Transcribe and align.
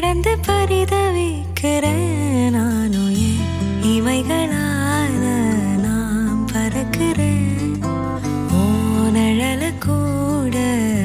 கடந்து 0.00 0.36
பரிதவிக்கிற 0.46 1.84
நானும் 2.50 3.12
என் 3.14 3.44
இமைகளால 3.82 5.22
நாம் 5.78 6.48
பறக்கிறேன். 6.48 7.80
ஓனழல 8.52 9.72
கூட 9.86 10.56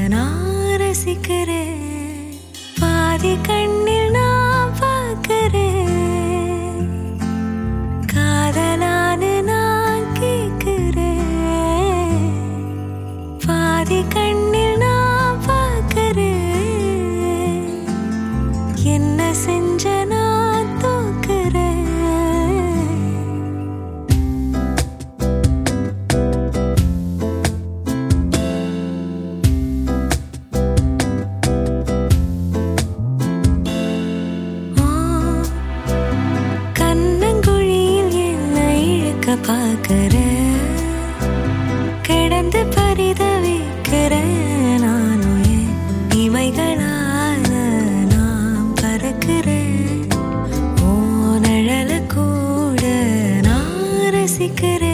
நான் 0.09 0.77
ரசிக்கிறேன். 0.77 2.37
பாதி 2.79 3.37
கண் 3.41 3.80
करे 54.59 54.90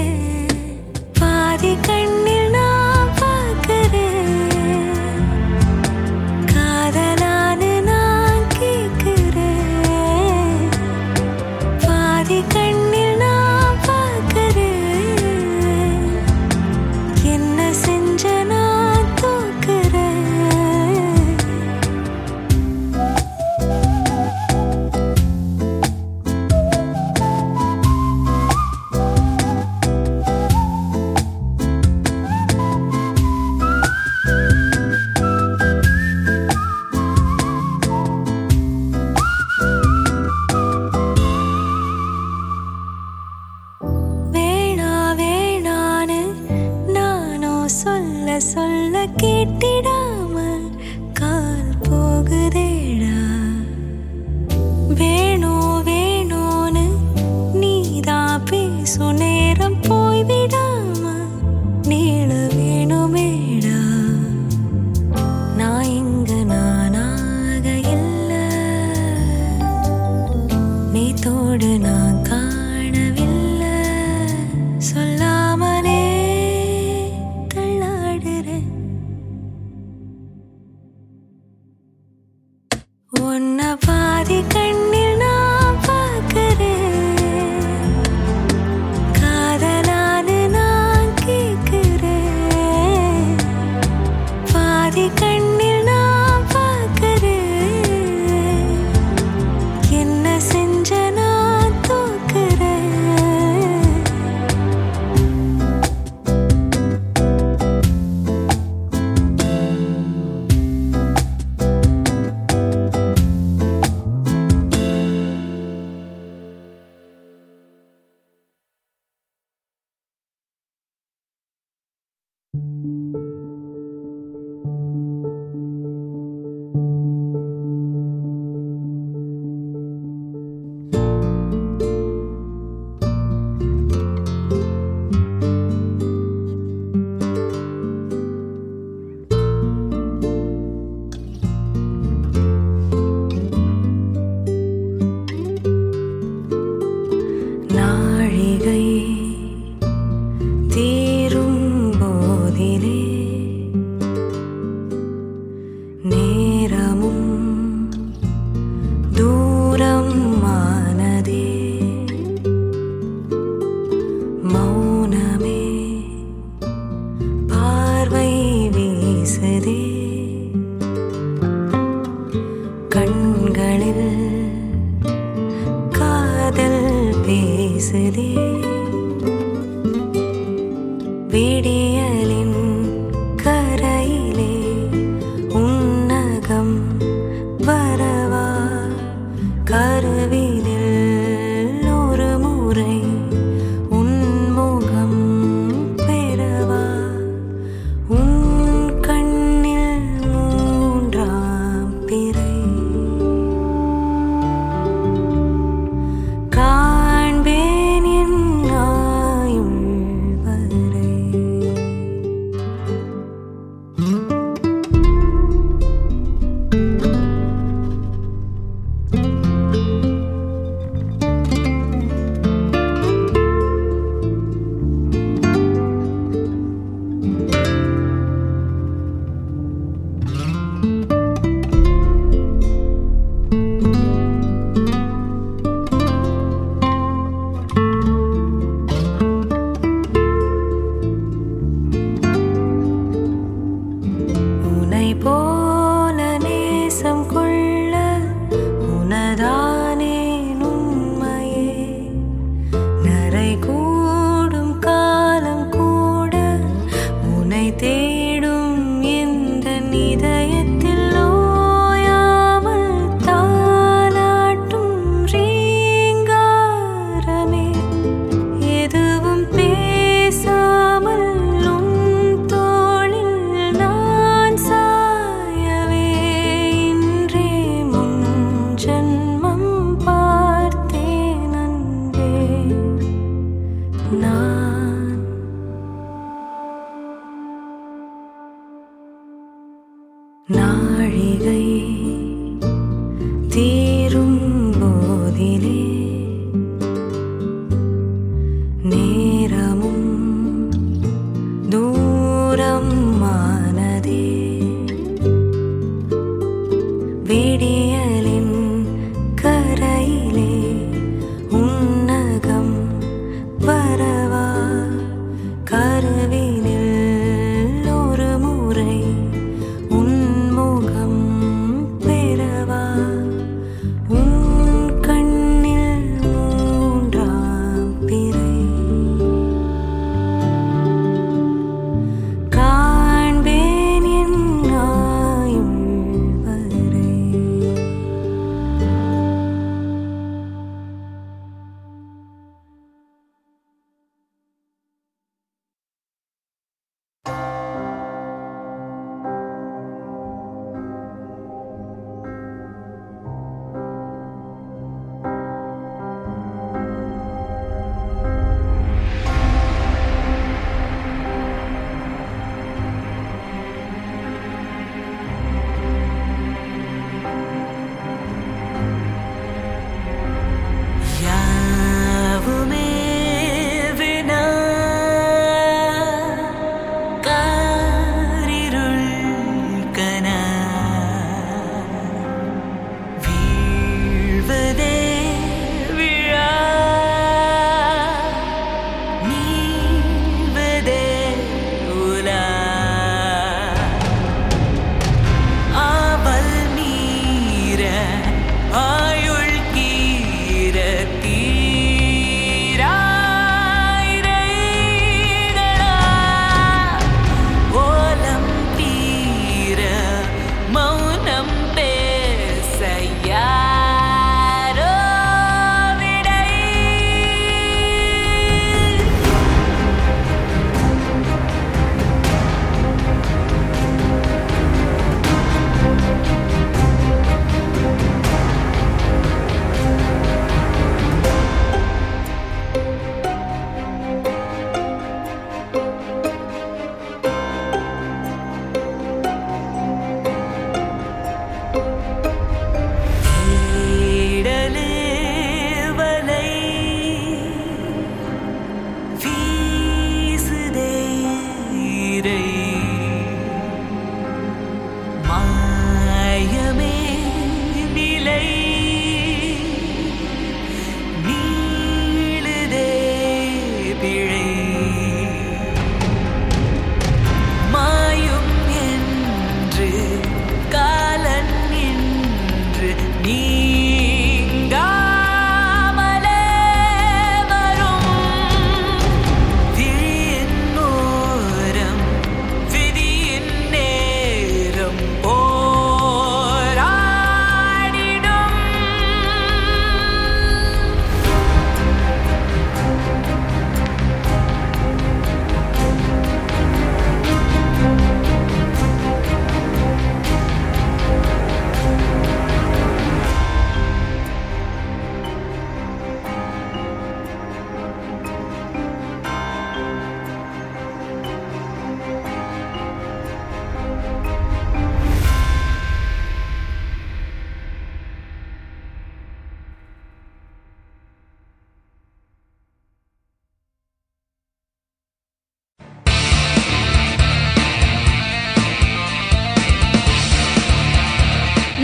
दूरम् 301.72 302.92